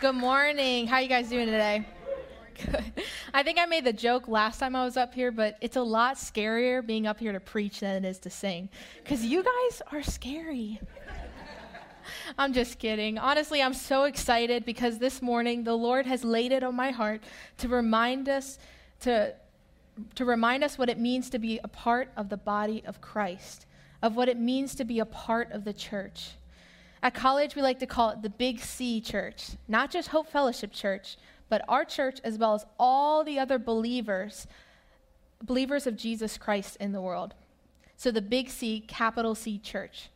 [0.00, 0.86] Good morning.
[0.86, 1.86] How you guys doing today?
[2.64, 3.04] Good.
[3.34, 5.82] I think I made the joke last time I was up here, but it's a
[5.82, 8.70] lot scarier being up here to preach than it is to sing.
[9.04, 10.80] Because you guys are scary.
[12.38, 13.18] I'm just kidding.
[13.18, 17.20] Honestly, I'm so excited because this morning the Lord has laid it on my heart
[17.58, 18.58] to remind us
[19.00, 19.34] to
[20.14, 23.66] to remind us what it means to be a part of the body of Christ,
[24.00, 26.30] of what it means to be a part of the church.
[27.02, 30.70] At college, we like to call it the Big C Church, not just Hope Fellowship
[30.72, 31.16] Church,
[31.48, 34.46] but our church as well as all the other believers,
[35.42, 37.34] believers of Jesus Christ in the world.
[37.96, 40.10] So the Big C, capital C Church.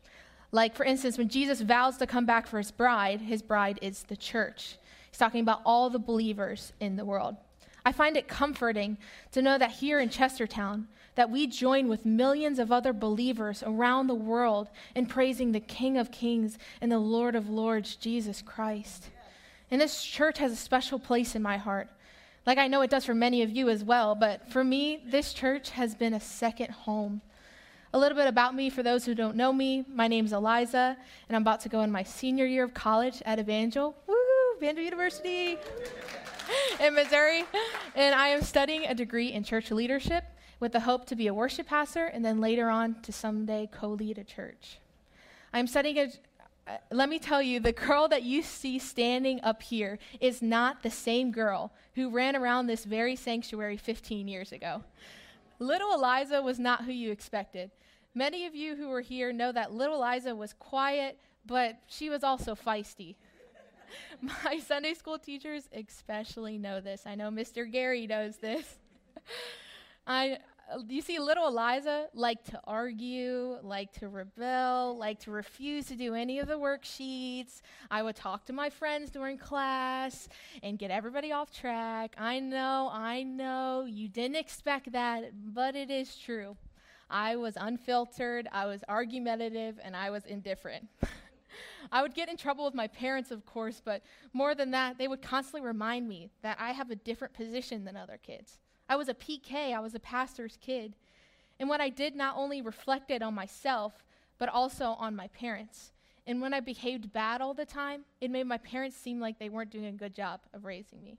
[0.52, 4.04] Like, for instance, when Jesus vows to come back for his bride, his bride is
[4.04, 4.76] the church.
[5.10, 7.36] He's talking about all the believers in the world.
[7.84, 8.96] I find it comforting
[9.32, 14.06] to know that here in Chestertown, that we join with millions of other believers around
[14.06, 19.10] the world in praising the King of Kings and the Lord of Lords, Jesus Christ.
[19.70, 21.88] And this church has a special place in my heart.
[22.46, 25.32] Like I know it does for many of you as well, but for me, this
[25.32, 27.20] church has been a second home.
[27.92, 29.84] A little bit about me for those who don't know me.
[29.88, 30.96] My name's Eliza,
[31.28, 33.94] and I'm about to go in my senior year of college at Evangel.
[34.06, 34.16] Woo,
[34.56, 35.58] Evangel University
[36.80, 37.44] in Missouri.
[37.94, 40.24] And I am studying a degree in church leadership
[40.60, 43.88] with the hope to be a worship pastor and then later on to someday co
[43.88, 44.78] lead a church.
[45.52, 46.08] I'm studying a
[46.66, 50.82] uh, let me tell you, the girl that you see standing up here is not
[50.82, 54.82] the same girl who ran around this very sanctuary 15 years ago.
[55.58, 57.70] Little Eliza was not who you expected.
[58.14, 62.24] Many of you who were here know that little Eliza was quiet, but she was
[62.24, 63.16] also feisty.
[64.44, 67.02] My Sunday school teachers especially know this.
[67.06, 67.70] I know Mr.
[67.70, 68.78] Gary knows this.
[70.06, 70.38] I
[70.88, 76.14] you see little Eliza like to argue, like to rebel, like to refuse to do
[76.14, 77.60] any of the worksheets.
[77.90, 80.28] I would talk to my friends during class
[80.62, 82.14] and get everybody off track.
[82.18, 86.56] I know, I know, you didn't expect that, but it is true.
[87.10, 90.88] I was unfiltered, I was argumentative, and I was indifferent.
[91.92, 94.02] I would get in trouble with my parents, of course, but
[94.32, 97.96] more than that, they would constantly remind me that I have a different position than
[97.96, 98.58] other kids.
[98.88, 100.94] I was a PK, I was a pastor's kid.
[101.58, 104.04] And what I did not only reflected on myself,
[104.38, 105.92] but also on my parents.
[106.26, 109.48] And when I behaved bad all the time, it made my parents seem like they
[109.48, 111.18] weren't doing a good job of raising me.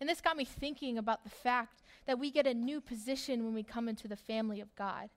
[0.00, 3.54] And this got me thinking about the fact that we get a new position when
[3.54, 5.08] we come into the family of God.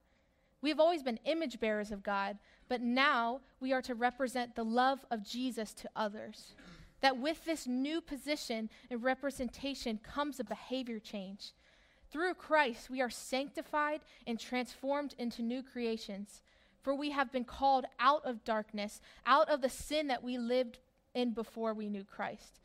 [0.62, 5.06] We've always been image bearers of God, but now we are to represent the love
[5.12, 6.56] of Jesus to others.
[7.02, 11.54] That with this new position and representation comes a behavior change.
[12.12, 16.42] Through Christ, we are sanctified and transformed into new creations.
[16.82, 20.80] For we have been called out of darkness, out of the sin that we lived
[21.14, 22.60] in before we knew Christ.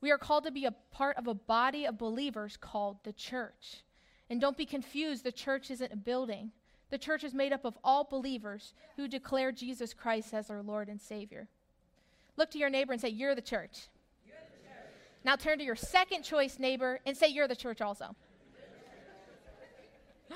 [0.00, 3.82] We are called to be a part of a body of believers called the church.
[4.30, 6.52] And don't be confused, the church isn't a building.
[6.90, 10.88] The church is made up of all believers who declare Jesus Christ as our Lord
[10.88, 11.48] and Savior.
[12.36, 13.88] Look to your neighbor and say, You're the church.
[14.24, 14.94] You're the church.
[15.24, 18.14] Now turn to your second choice neighbor and say, You're the church also.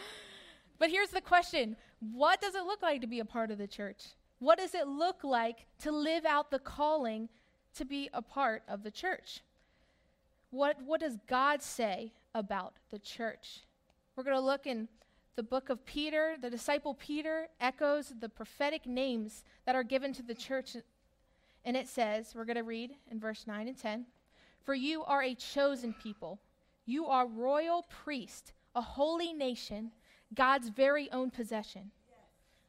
[0.78, 3.68] but here's the question What does it look like to be a part of the
[3.68, 4.06] church?
[4.40, 7.28] What does it look like to live out the calling
[7.74, 9.40] to be a part of the church?
[10.50, 13.60] What, what does God say about the church?
[14.16, 14.88] We're going to look in
[15.40, 20.22] the book of Peter, the disciple Peter echoes the prophetic names that are given to
[20.22, 20.76] the church.
[21.64, 24.04] And it says, we're going to read in verse 9 and 10
[24.66, 26.40] For you are a chosen people,
[26.84, 29.92] you are royal priest, a holy nation,
[30.34, 31.90] God's very own possession.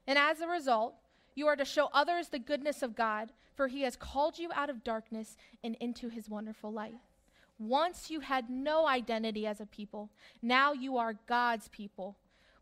[0.08, 0.94] And as a result,
[1.36, 4.70] you are to show others the goodness of God, for he has called you out
[4.70, 6.96] of darkness and into his wonderful light.
[7.60, 10.10] Once you had no identity as a people,
[10.42, 12.16] now you are God's people.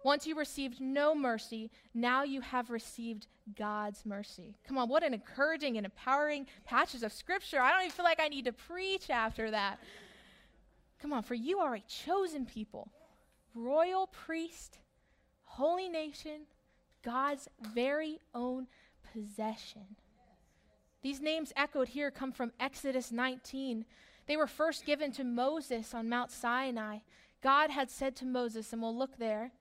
[0.03, 3.27] Once you received no mercy, now you have received
[3.57, 4.55] God's mercy.
[4.67, 7.59] Come on, what an encouraging and empowering passage of scripture.
[7.59, 9.79] I don't even feel like I need to preach after that.
[11.01, 12.91] Come on, for you are a chosen people,
[13.53, 14.77] royal priest,
[15.43, 16.41] holy nation,
[17.03, 18.67] God's very own
[19.13, 19.95] possession.
[21.01, 23.85] These names echoed here come from Exodus 19.
[24.27, 26.99] They were first given to Moses on Mount Sinai.
[27.41, 29.51] God had said to Moses, and we'll look there,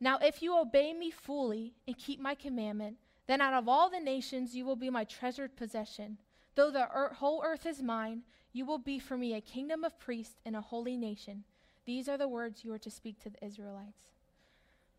[0.00, 4.00] now, if you obey me fully and keep my commandment, then out of all the
[4.00, 6.18] nations you will be my treasured possession.
[6.54, 8.22] Though the er- whole earth is mine,
[8.52, 11.44] you will be for me a kingdom of priests and a holy nation.
[11.86, 14.08] These are the words you are to speak to the Israelites.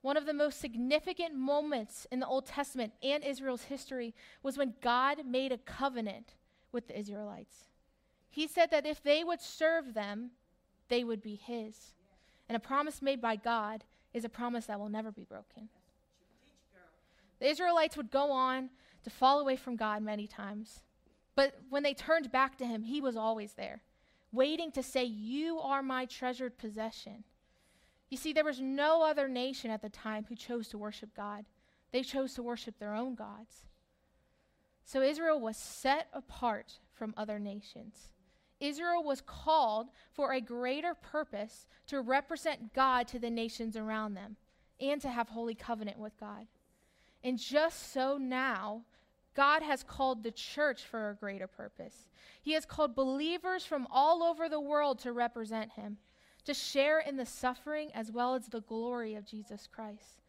[0.01, 4.75] One of the most significant moments in the Old Testament and Israel's history was when
[4.81, 6.35] God made a covenant
[6.71, 7.65] with the Israelites.
[8.29, 10.31] He said that if they would serve them,
[10.88, 11.93] they would be His.
[12.47, 13.83] And a promise made by God
[14.17, 15.69] is a promise that will never be broken.
[17.39, 18.69] The Israelites would go on
[19.03, 20.81] to fall away from God many times.
[21.35, 23.83] But when they turned back to Him, He was always there,
[24.31, 27.23] waiting to say, You are my treasured possession.
[28.09, 31.45] You see, there was no other nation at the time who chose to worship God,
[31.91, 33.67] they chose to worship their own gods.
[34.83, 38.07] So Israel was set apart from other nations.
[38.59, 44.36] Israel was called for a greater purpose to represent God to the nations around them
[44.80, 46.48] and to have holy covenant with God.
[47.24, 48.83] And just so now,
[49.36, 52.07] God has called the church for a greater purpose.
[52.42, 55.98] He has called believers from all over the world to represent Him,
[56.45, 60.21] to share in the suffering as well as the glory of Jesus Christ.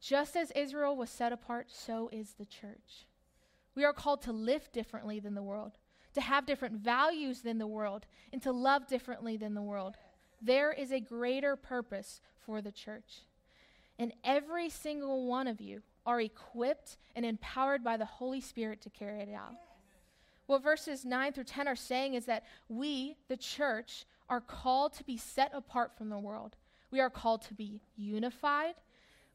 [0.00, 3.06] Just as Israel was set apart, so is the church.
[3.74, 5.78] We are called to live differently than the world,
[6.14, 9.96] to have different values than the world, and to love differently than the world.
[10.40, 13.22] There is a greater purpose for the church.
[13.98, 18.90] And every single one of you are equipped and empowered by the Holy Spirit to
[18.90, 19.54] carry it out.
[20.46, 25.04] What verses 9 through 10 are saying is that we, the church, are called to
[25.04, 26.56] be set apart from the world.
[26.90, 28.74] We are called to be unified.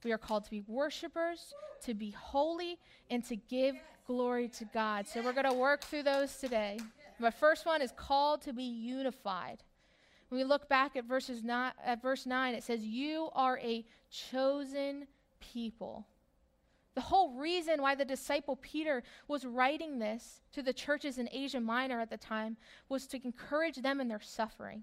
[0.04, 1.54] We are called to be worshipers,
[1.84, 2.78] to be holy,
[3.10, 3.76] and to give
[4.10, 5.08] glory to God.
[5.08, 6.80] So we're going to work through those today.
[7.20, 9.62] My first one is called to be unified.
[10.30, 13.86] When we look back at verses not, at verse 9, it says, You are a
[14.10, 15.06] chosen
[15.40, 16.08] people.
[16.96, 21.60] The whole reason why the disciple Peter was writing this to the churches in Asia
[21.60, 22.58] Minor at the time
[22.90, 24.82] was to encourage them in their suffering.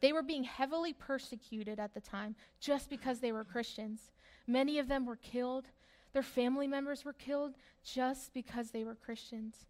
[0.00, 4.12] They were being heavily persecuted at the time just because they were Christians.
[4.46, 5.64] Many of them were killed.
[6.12, 9.66] Their family members were killed just because they were Christians.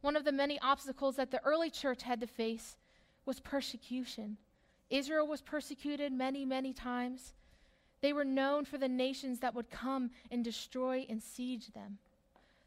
[0.00, 2.76] One of the many obstacles that the early church had to face
[3.26, 4.38] was persecution.
[4.88, 7.34] Israel was persecuted many, many times.
[8.00, 11.98] They were known for the nations that would come and destroy and siege them.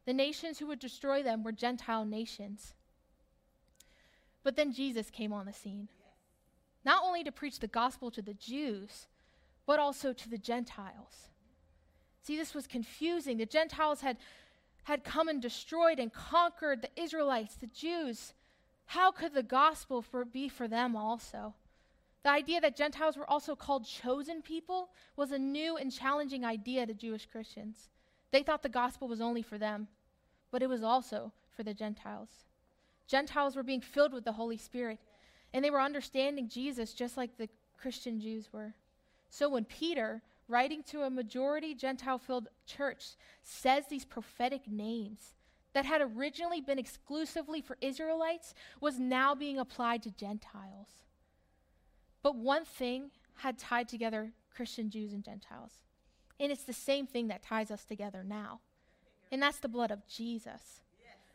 [0.06, 2.74] The nations who would destroy them were Gentile nations.
[4.44, 5.88] But then Jesus came on the scene,
[6.86, 9.08] not only to preach the gospel to the Jews,
[9.66, 11.30] but also to the Gentiles.
[12.24, 13.38] See, this was confusing.
[13.38, 14.18] The Gentiles had,
[14.84, 18.34] had come and destroyed and conquered the Israelites, the Jews.
[18.86, 21.54] How could the gospel for, be for them also?
[22.24, 26.86] The idea that Gentiles were also called chosen people was a new and challenging idea
[26.86, 27.90] to Jewish Christians.
[28.32, 29.90] They thought the gospel was only for them,
[30.50, 32.30] but it was also for the Gentiles.
[33.06, 35.00] Gentiles were being filled with the Holy Spirit,
[35.54, 38.74] and they were understanding Jesus just like the Christian Jews were.
[39.30, 40.22] So when Peter
[40.54, 45.34] writing to a majority Gentile filled church, says these prophetic names
[45.74, 51.08] that had originally been exclusively for Israelites was now being applied to Gentiles.
[52.22, 55.80] But one thing had tied together Christian Jews and Gentiles,
[56.40, 58.60] and it's the same thing that ties us together now,
[59.32, 60.82] and that's the blood of Jesus.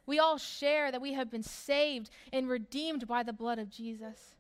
[0.07, 4.37] We all share that we have been saved and redeemed by the blood of Jesus.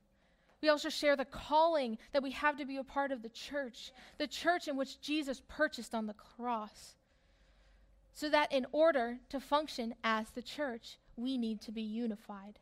[0.60, 3.93] We also share the calling that we have to be a part of the church,
[4.19, 6.96] the church in which Jesus purchased on the cross.
[8.12, 12.58] So that in order to function as the church, we need to be unified.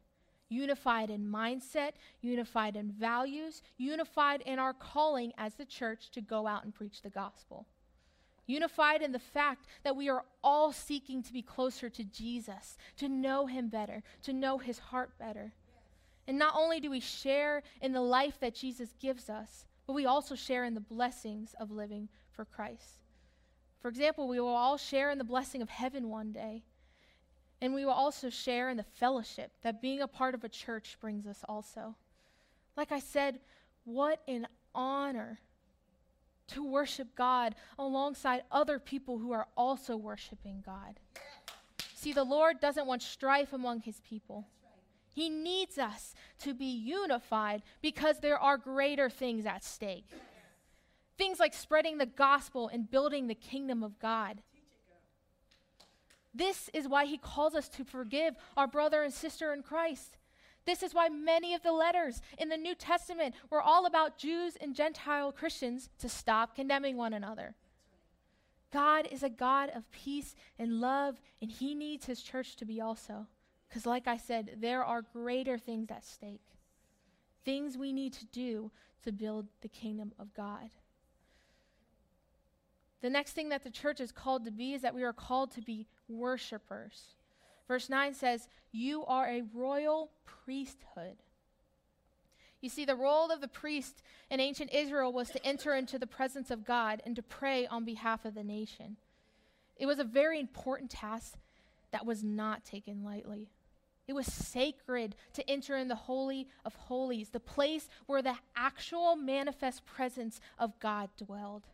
[0.48, 6.46] Unified in mindset, unified in values, unified in our calling as the church to go
[6.46, 7.66] out and preach the gospel.
[8.46, 13.08] Unified in the fact that we are all seeking to be closer to Jesus, to
[13.08, 15.52] know him better, to know his heart better.
[16.28, 20.06] And not only do we share in the life that Jesus gives us, but we
[20.06, 23.02] also share in the blessings of living for Christ.
[23.80, 26.64] For example, we will all share in the blessing of heaven one day.
[27.60, 30.98] And we will also share in the fellowship that being a part of a church
[31.00, 31.94] brings us also.
[32.76, 33.38] Like I said,
[33.84, 35.38] what an honor
[36.48, 41.00] to worship God alongside other people who are also worshiping God.
[41.94, 44.46] See, the Lord doesn't want strife among his people.
[45.16, 50.10] He needs us to be unified because there are greater things at stake.
[51.16, 54.42] Things like spreading the gospel and building the kingdom of God.
[56.34, 60.18] This is why he calls us to forgive our brother and sister in Christ.
[60.66, 64.58] This is why many of the letters in the New Testament were all about Jews
[64.60, 67.54] and Gentile Christians to stop condemning one another.
[68.70, 72.82] God is a God of peace and love, and he needs his church to be
[72.82, 73.28] also.
[73.68, 76.44] Because, like I said, there are greater things at stake.
[77.44, 78.70] Things we need to do
[79.04, 80.70] to build the kingdom of God.
[83.02, 85.52] The next thing that the church is called to be is that we are called
[85.52, 87.14] to be worshipers.
[87.68, 91.16] Verse 9 says, You are a royal priesthood.
[92.60, 96.06] You see, the role of the priest in ancient Israel was to enter into the
[96.06, 98.96] presence of God and to pray on behalf of the nation.
[99.76, 101.34] It was a very important task
[101.92, 103.50] that was not taken lightly.
[104.08, 109.16] It was sacred to enter in the Holy of Holies, the place where the actual
[109.16, 111.64] manifest presence of God dwelled.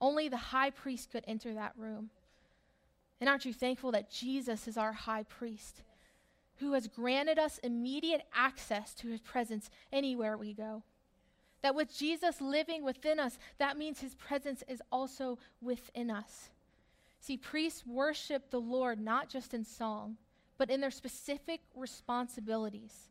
[0.00, 2.10] Only the high priest could enter that room.
[3.20, 5.82] And aren't you thankful that Jesus is our high priest,
[6.56, 10.82] who has granted us immediate access to his presence anywhere we go?
[11.62, 16.50] That with Jesus living within us, that means his presence is also within us.
[17.18, 20.18] See, priests worship the Lord not just in song,
[20.58, 23.10] but in their specific responsibilities.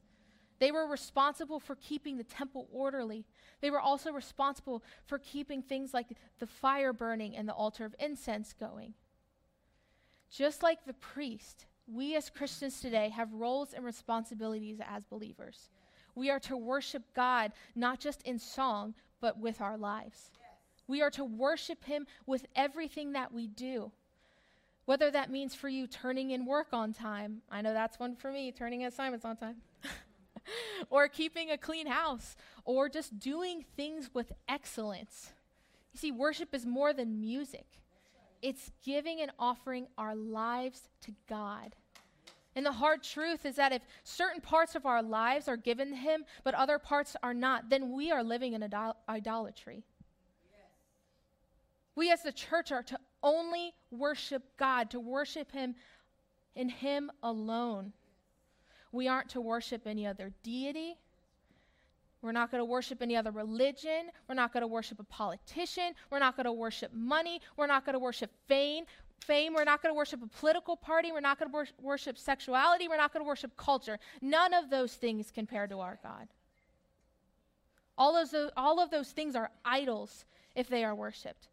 [0.59, 3.25] They were responsible for keeping the temple orderly.
[3.61, 6.07] They were also responsible for keeping things like
[6.39, 8.93] the fire burning and the altar of incense going.
[10.29, 15.69] Just like the priest, we as Christians today have roles and responsibilities as believers.
[16.15, 20.31] We are to worship God not just in song, but with our lives.
[20.87, 23.91] We are to worship Him with everything that we do.
[24.85, 28.31] Whether that means for you turning in work on time, I know that's one for
[28.31, 29.55] me, turning assignments on time,
[30.89, 35.31] or keeping a clean house, or just doing things with excellence.
[35.91, 37.65] You see, worship is more than music,
[38.41, 41.75] it's giving and offering our lives to God.
[42.55, 45.95] And the hard truth is that if certain parts of our lives are given to
[45.95, 49.83] Him, but other parts are not, then we are living in idol- idolatry.
[51.95, 55.75] We as the church are to only worship God, to worship Him
[56.55, 57.91] in Him alone.
[58.93, 60.97] We aren't to worship any other deity.
[62.21, 64.09] We're not going to worship any other religion.
[64.27, 65.93] We're not going to worship a politician.
[66.09, 67.41] We're not going to worship money.
[67.57, 68.85] We're not going to worship fame.
[69.19, 69.53] Fame.
[69.53, 71.11] We're not going to worship a political party.
[71.11, 72.87] We're not going to wor- worship sexuality.
[72.87, 73.99] We're not going to worship culture.
[74.21, 76.27] None of those things compare to our God.
[77.97, 81.47] All of, those, all of those things are idols if they are worshiped.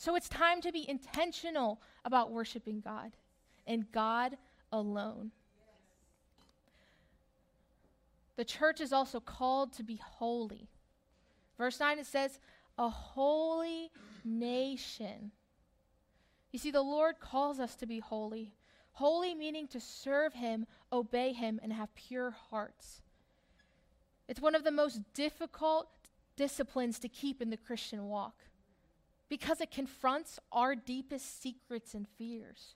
[0.00, 3.12] So it's time to be intentional about worshiping God
[3.66, 4.38] and God
[4.72, 5.30] alone.
[8.36, 10.70] The church is also called to be holy.
[11.58, 12.38] Verse 9 it says,
[12.78, 13.90] a holy
[14.24, 15.32] nation.
[16.50, 18.54] You see, the Lord calls us to be holy.
[18.92, 23.02] Holy meaning to serve Him, obey Him, and have pure hearts.
[24.28, 25.88] It's one of the most difficult
[26.36, 28.46] disciplines to keep in the Christian walk
[29.30, 32.74] because it confronts our deepest secrets and fears.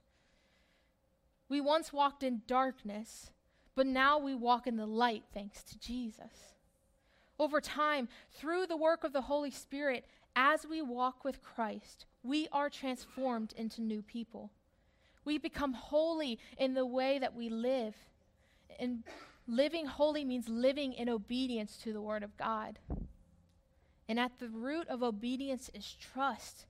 [1.48, 3.32] We once walked in darkness,
[3.74, 6.54] but now we walk in the light thanks to Jesus.
[7.38, 10.06] Over time, through the work of the Holy Spirit,
[10.36, 14.50] as we walk with Christ, we are transformed into new people.
[15.24, 17.94] We become holy in the way that we live.
[18.78, 19.02] And
[19.48, 22.78] living holy means living in obedience to the Word of God.
[24.08, 26.66] And at the root of obedience is trust.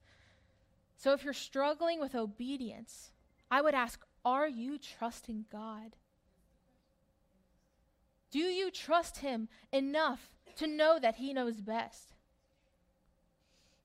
[0.97, 3.11] So if you're struggling with obedience,
[3.51, 5.97] I would ask Are you trusting God?
[8.31, 12.15] Do you trust Him enough to know that He knows best?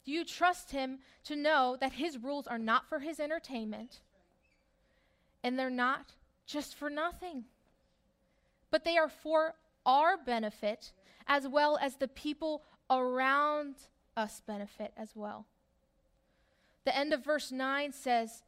[0.05, 4.01] Do you trust Him to know that His rules are not for His entertainment
[5.43, 6.15] and they're not
[6.45, 7.45] just for nothing,
[8.71, 10.91] but they are for our benefit
[11.27, 13.75] as well as the people around
[14.15, 15.45] us benefit as well.
[16.85, 18.43] The end of verse 9 says,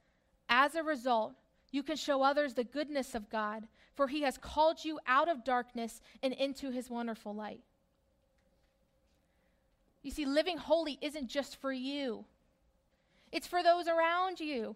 [0.49, 1.33] As a result,
[1.71, 5.43] you can show others the goodness of God, for he has called you out of
[5.43, 7.61] darkness and into his wonderful light.
[10.01, 12.25] You see, living holy isn't just for you,
[13.31, 14.75] it's for those around you.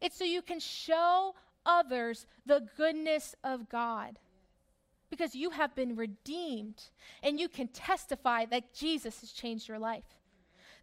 [0.00, 4.18] It's so you can show others the goodness of God
[5.12, 6.84] because you have been redeemed
[7.22, 10.16] and you can testify that Jesus has changed your life.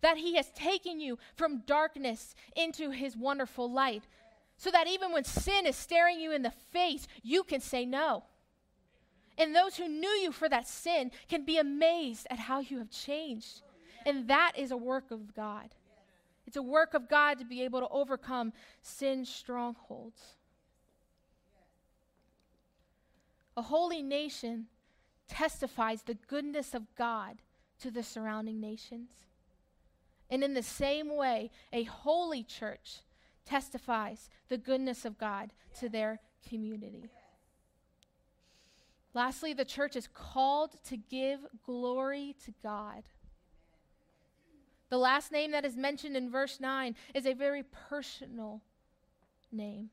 [0.01, 4.03] That he has taken you from darkness into his wonderful light.
[4.55, 8.25] So that even when sin is staring you in the face, you can say no.
[9.36, 12.91] And those who knew you for that sin can be amazed at how you have
[12.91, 13.63] changed.
[14.05, 15.69] And that is a work of God.
[16.45, 20.21] It's a work of God to be able to overcome sin strongholds.
[23.59, 24.67] A holy nation
[25.27, 27.41] testifies the goodness of God
[27.81, 29.09] to the surrounding nations.
[30.29, 33.01] And in the same way, a holy church
[33.43, 37.09] testifies the goodness of God to their community.
[39.13, 43.09] Lastly, the church is called to give glory to God.
[44.87, 48.61] The last name that is mentioned in verse 9 is a very personal
[49.51, 49.89] name.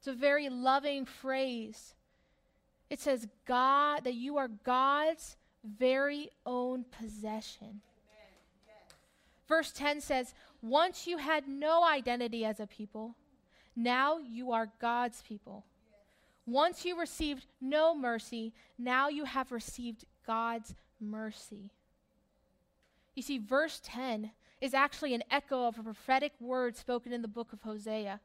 [0.00, 1.94] It's a very loving phrase
[2.92, 7.80] It says, God, that you are God's very own possession.
[9.48, 13.16] Verse 10 says, Once you had no identity as a people,
[13.74, 15.64] now you are God's people.
[16.44, 21.70] Once you received no mercy, now you have received God's mercy.
[23.14, 27.26] You see, verse 10 is actually an echo of a prophetic word spoken in the
[27.26, 28.20] book of Hosea.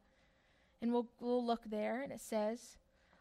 [0.82, 2.76] And we'll, we'll look there, and it says,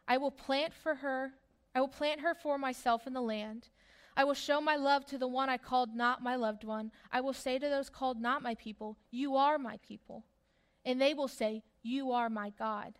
[0.08, 1.32] I will plant for her,
[1.74, 3.68] I will plant her for myself in the land.
[4.16, 6.90] I will show my love to the one I called not my loved one.
[7.12, 10.24] I will say to those called not my people, You are my people.
[10.86, 12.94] And they will say, You are my God.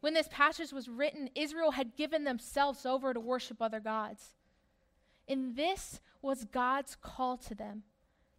[0.00, 4.34] When this passage was written, Israel had given themselves over to worship other gods.
[5.28, 7.84] And this was God's call to them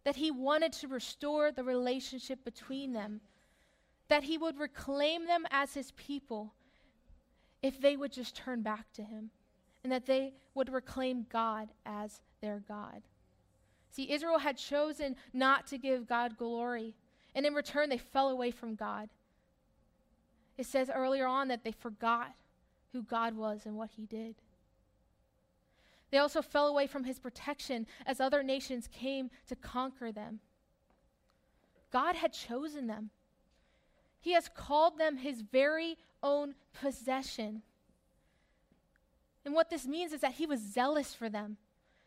[0.04, 3.20] that He wanted to restore the relationship between them,
[4.08, 6.54] that He would reclaim them as His people
[7.62, 9.30] if they would just turn back to Him,
[9.82, 13.02] and that they would reclaim God as their God.
[13.90, 16.94] See, Israel had chosen not to give God glory,
[17.34, 19.08] and in return, they fell away from God.
[20.58, 22.34] It says earlier on that they forgot
[22.92, 24.36] who God was and what He did.
[26.10, 30.40] They also fell away from his protection as other nations came to conquer them.
[31.92, 33.10] God had chosen them,
[34.20, 37.62] he has called them his very own possession.
[39.44, 41.56] And what this means is that he was zealous for them,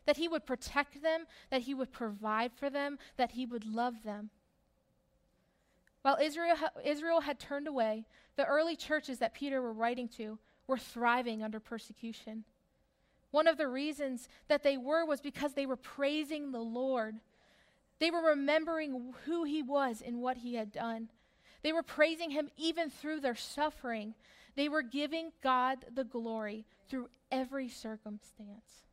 [0.05, 4.03] that he would protect them, that he would provide for them, that he would love
[4.03, 4.29] them.
[6.01, 10.77] While Israel, Israel had turned away, the early churches that Peter were writing to were
[10.77, 12.45] thriving under persecution.
[13.31, 17.15] One of the reasons that they were was because they were praising the Lord.
[17.99, 21.09] They were remembering who He was and what He had done.
[21.61, 24.13] They were praising Him even through their suffering.
[24.55, 28.83] They were giving God the glory through every circumstance.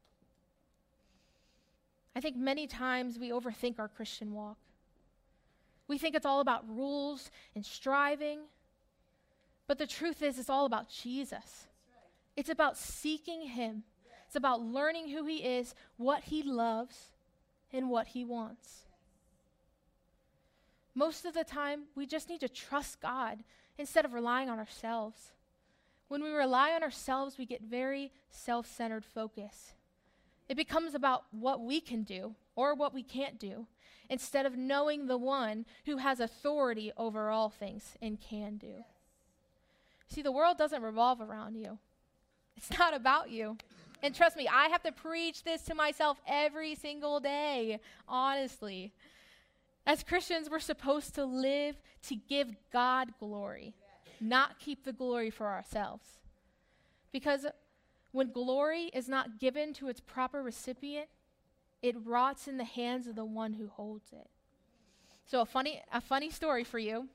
[2.15, 4.57] I think many times we overthink our Christian walk.
[5.89, 8.41] We think it's all about rules and striving.
[9.67, 11.67] But the truth is, it's all about Jesus.
[12.37, 13.85] It's about seeking Him
[14.27, 17.13] it's about learning who He is, what He loves,
[17.73, 18.86] and what He wants.
[20.97, 23.45] Most of the time, we just need to trust God
[23.77, 25.33] instead of relying on ourselves.
[26.09, 29.75] When we rely on ourselves, we get very self centered focus.
[30.49, 33.67] It becomes about what we can do or what we can't do
[34.09, 38.85] instead of knowing the one who has authority over all things and can do.
[40.09, 41.79] See, the world doesn't revolve around you,
[42.57, 43.59] it's not about you.
[44.03, 48.93] And trust me, I have to preach this to myself every single day, honestly.
[49.87, 51.77] As Christians, we're supposed to live
[52.09, 53.75] to give God glory,
[54.21, 56.05] not keep the glory for ourselves.
[57.13, 57.47] Because
[58.11, 61.07] when glory is not given to its proper recipient,
[61.83, 64.29] it rots in the hands of the one who holds it.
[65.25, 67.09] So, a funny, a funny story for you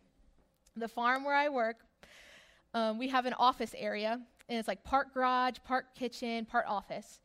[0.77, 1.77] the farm where I work,
[2.73, 7.19] um, we have an office area and it's like part garage, part kitchen, part office.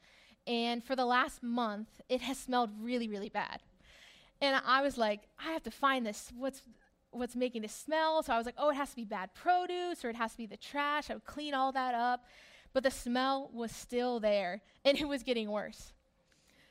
[0.47, 3.61] And for the last month, it has smelled really, really bad.
[4.41, 6.33] And I was like, I have to find this.
[6.37, 6.63] What's
[7.11, 8.23] what's making this smell?
[8.23, 10.39] So I was like, oh, it has to be bad produce or it has to
[10.39, 11.11] be the trash.
[11.11, 12.25] I would clean all that up.
[12.73, 15.95] But the smell was still there and it was getting worse.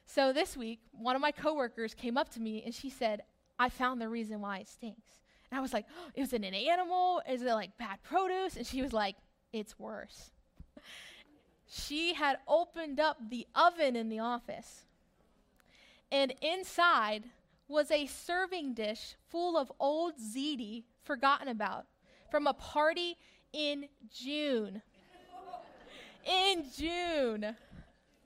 [0.06, 3.24] So this week, one of my coworkers came up to me and she said,
[3.58, 5.20] I found the reason why it stinks.
[5.50, 7.22] And I was like, oh, is it an animal?
[7.28, 8.56] Is it like bad produce?
[8.56, 9.16] And she was like,
[9.52, 10.32] it's worse
[11.68, 14.86] she had opened up the oven in the office.
[16.12, 17.24] And inside
[17.68, 21.86] was a serving dish full of old ziti forgotten about
[22.30, 23.18] from a party
[23.54, 24.82] in June.
[26.26, 27.56] in June.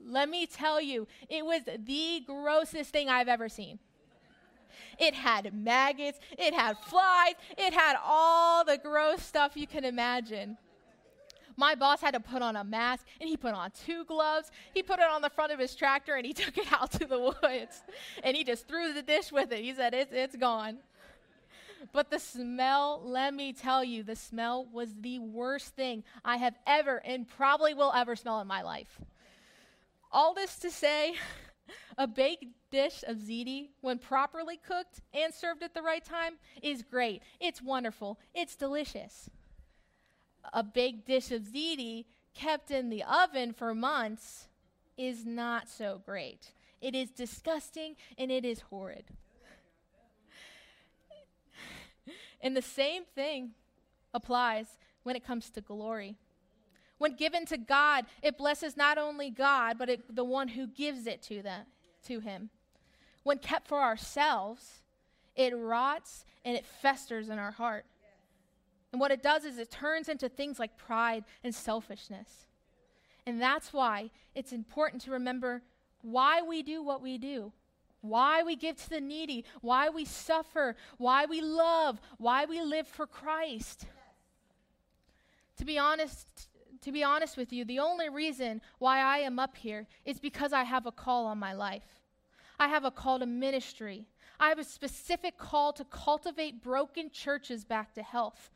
[0.02, 3.78] Let me tell you, it was the grossest thing I've ever seen.
[4.98, 10.58] It had maggots, it had flies, it had all the gross stuff you can imagine.
[11.60, 14.50] My boss had to put on a mask and he put on two gloves.
[14.72, 17.04] He put it on the front of his tractor and he took it out to
[17.04, 17.82] the woods
[18.24, 19.60] and he just threw the dish with it.
[19.60, 20.78] He said, It's, it's gone.
[21.92, 26.54] But the smell, let me tell you, the smell was the worst thing I have
[26.66, 28.98] ever and probably will ever smell in my life.
[30.10, 31.12] All this to say,
[31.98, 36.82] a baked dish of ziti, when properly cooked and served at the right time, is
[36.82, 37.20] great.
[37.38, 38.18] It's wonderful.
[38.34, 39.28] It's delicious
[40.52, 44.48] a big dish of ziti kept in the oven for months
[44.96, 46.52] is not so great.
[46.80, 49.04] It is disgusting and it is horrid.
[52.40, 53.50] and the same thing
[54.14, 56.16] applies when it comes to glory.
[56.98, 61.06] When given to God, it blesses not only God, but it, the one who gives
[61.06, 61.64] it to them,
[62.04, 62.50] to him.
[63.22, 64.80] When kept for ourselves,
[65.34, 67.86] it rots and it festers in our heart.
[68.92, 72.46] And what it does is it turns into things like pride and selfishness.
[73.26, 75.62] And that's why it's important to remember
[76.02, 77.52] why we do what we do,
[78.00, 82.88] why we give to the needy, why we suffer, why we love, why we live
[82.88, 83.86] for Christ.
[85.58, 86.48] To be honest,
[86.82, 90.52] to be honest with you, the only reason why I am up here is because
[90.52, 92.00] I have a call on my life.
[92.58, 94.06] I have a call to ministry.
[94.38, 98.50] I have a specific call to cultivate broken churches back to health.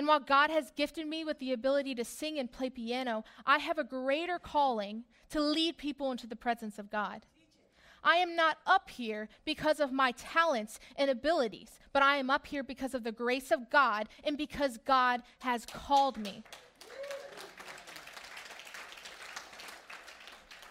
[0.00, 3.58] And while God has gifted me with the ability to sing and play piano, I
[3.58, 7.26] have a greater calling to lead people into the presence of God.
[8.02, 12.46] I am not up here because of my talents and abilities, but I am up
[12.46, 16.44] here because of the grace of God and because God has called me.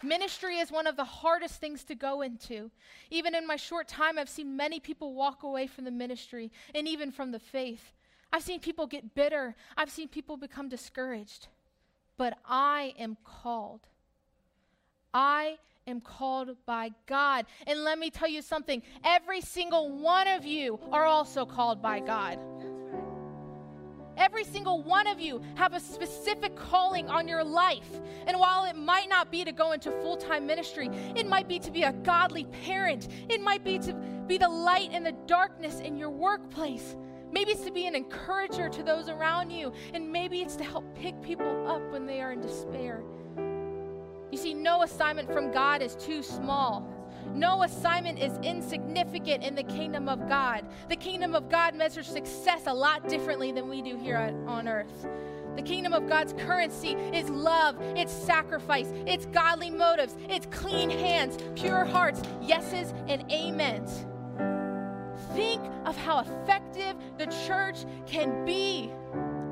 [0.01, 2.71] Ministry is one of the hardest things to go into.
[3.11, 6.87] Even in my short time, I've seen many people walk away from the ministry and
[6.87, 7.93] even from the faith.
[8.31, 11.47] I've seen people get bitter, I've seen people become discouraged.
[12.17, 13.87] But I am called.
[15.13, 17.45] I am called by God.
[17.65, 21.99] And let me tell you something every single one of you are also called by
[22.01, 22.39] God.
[24.17, 28.01] Every single one of you have a specific calling on your life.
[28.27, 31.57] And while it might not be to go into full time ministry, it might be
[31.59, 33.93] to be a godly parent, it might be to
[34.27, 36.97] be the light in the darkness in your workplace.
[37.31, 40.83] Maybe it's to be an encourager to those around you, and maybe it's to help
[40.95, 43.03] pick people up when they are in despair.
[44.31, 46.87] You see, no assignment from God is too small.
[47.33, 50.65] No assignment is insignificant in the kingdom of God.
[50.87, 55.07] The kingdom of God measures success a lot differently than we do here on earth.
[55.55, 61.37] The kingdom of God's currency is love, it's sacrifice, it's godly motives, it's clean hands,
[61.55, 64.05] pure hearts, yeses and amens.
[65.33, 68.87] Think of how effective the church can be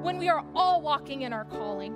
[0.02, 1.96] when we are all walking in our calling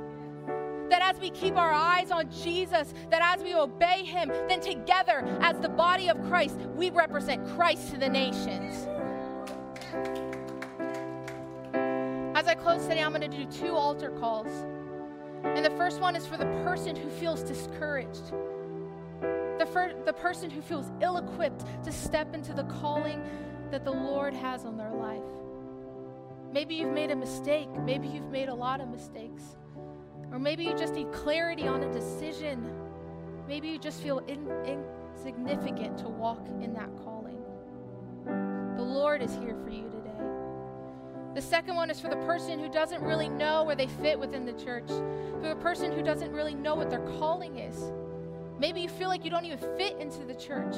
[0.91, 5.26] that as we keep our eyes on Jesus, that as we obey him, then together
[5.41, 8.88] as the body of Christ, we represent Christ to the nations.
[12.38, 14.65] As I close today, I'm going to do two altar calls.
[15.44, 18.32] And the first one is for the person who feels discouraged.
[19.22, 23.24] The, fir- the person who feels ill equipped to step into the calling
[23.71, 25.23] that the Lord has on their life.
[26.51, 27.69] Maybe you've made a mistake.
[27.86, 29.43] Maybe you've made a lot of mistakes.
[30.31, 32.69] Or maybe you just need clarity on a decision.
[33.47, 34.47] Maybe you just feel in,
[35.15, 37.41] insignificant to walk in that calling.
[38.75, 40.12] The Lord is here for you today.
[41.36, 44.45] The second one is for the person who doesn't really know where they fit within
[44.45, 47.91] the church, for the person who doesn't really know what their calling is.
[48.60, 50.75] Maybe you feel like you don't even fit into the church.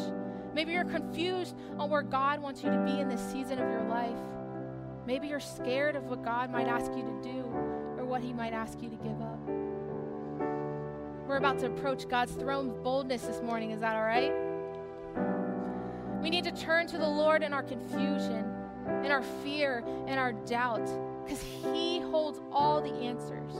[0.53, 3.83] Maybe you're confused on where God wants you to be in this season of your
[3.89, 4.19] life.
[5.05, 7.39] Maybe you're scared of what God might ask you to do
[7.97, 9.39] or what He might ask you to give up.
[11.27, 13.71] We're about to approach God's throne with boldness this morning.
[13.71, 14.31] Is that all right?
[16.21, 18.45] We need to turn to the Lord in our confusion,
[19.03, 20.87] in our fear, in our doubt,
[21.25, 23.53] because He holds all the answers.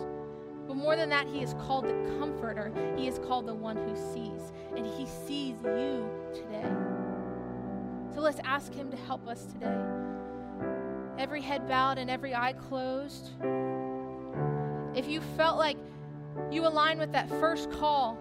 [0.68, 2.72] But more than that, He is called the comforter.
[2.96, 6.66] He is called the one who sees, and He sees you today.
[8.14, 9.78] So let's ask Him to help us today.
[11.18, 13.32] Every head bowed and every eye closed.
[14.96, 15.78] If you felt like
[16.52, 18.18] you align with that first call,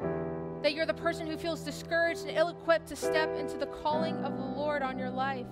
[0.62, 4.16] that you're the person who feels discouraged and ill equipped to step into the calling
[4.24, 5.46] of the Lord on your life,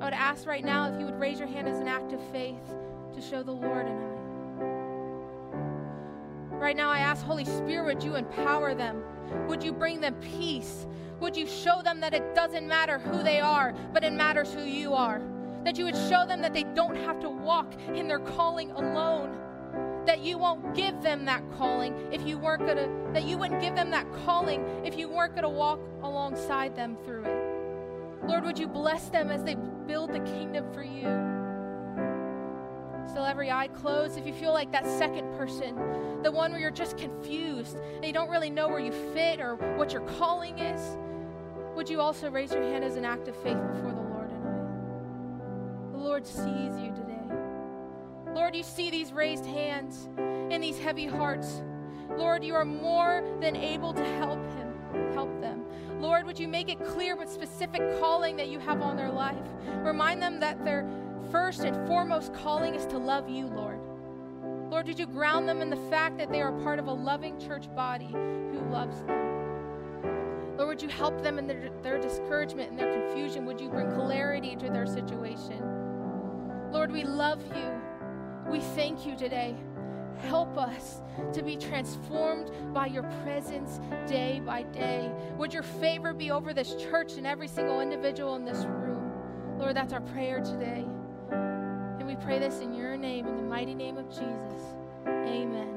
[0.00, 2.20] I would ask right now if you would raise your hand as an act of
[2.30, 2.62] faith
[3.14, 4.18] to show the Lord and I.
[6.56, 9.02] Right now, I ask, Holy Spirit, would you empower them?
[9.48, 10.86] Would you bring them peace?
[11.20, 14.62] Would you show them that it doesn't matter who they are, but it matters who
[14.62, 15.20] you are?
[15.64, 19.36] That you would show them that they don't have to walk in their calling alone
[20.08, 23.76] that you won't give them that calling if you weren't to, that you wouldn't give
[23.76, 28.26] them that calling if you weren't to walk alongside them through it.
[28.26, 29.54] Lord, would you bless them as they
[29.86, 31.37] build the kingdom for you?
[33.08, 34.18] Still, every eye closed.
[34.18, 35.74] If you feel like that second person,
[36.22, 39.56] the one where you're just confused and you don't really know where you fit or
[39.76, 40.96] what your calling is,
[41.74, 44.44] would you also raise your hand as an act of faith before the Lord and
[44.44, 45.92] I?
[45.92, 47.14] The Lord sees you today.
[48.34, 51.62] Lord, you see these raised hands and these heavy hearts.
[52.16, 55.64] Lord, you are more than able to help him, help them.
[56.00, 59.36] Lord, would you make it clear what specific calling that you have on their life?
[59.82, 60.86] Remind them that their
[61.30, 63.80] first and foremost calling is to love you, Lord.
[64.70, 67.38] Lord, would you ground them in the fact that they are part of a loving
[67.38, 70.56] church body who loves them?
[70.56, 73.46] Lord, would you help them in their, their discouragement and their confusion?
[73.46, 75.62] Would you bring clarity to their situation?
[76.70, 77.80] Lord, we love you.
[78.50, 79.56] We thank you today.
[80.18, 81.00] Help us
[81.32, 85.10] to be transformed by your presence day by day.
[85.36, 89.12] Would your favor be over this church and every single individual in this room?
[89.58, 90.84] Lord, that's our prayer today.
[92.22, 94.74] Pray this in your name, in the mighty name of Jesus.
[95.06, 95.74] Amen.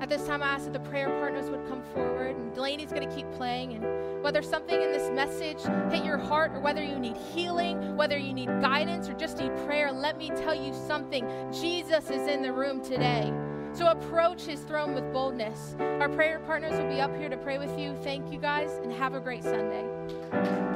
[0.00, 3.08] At this time, I ask that the prayer partners would come forward, and Delaney's going
[3.08, 3.74] to keep playing.
[3.74, 5.60] And whether something in this message
[5.92, 9.54] hit your heart, or whether you need healing, whether you need guidance, or just need
[9.66, 11.24] prayer, let me tell you something.
[11.52, 13.32] Jesus is in the room today.
[13.72, 15.76] So approach his throne with boldness.
[15.78, 17.94] Our prayer partners will be up here to pray with you.
[18.02, 20.67] Thank you guys, and have a great Sunday.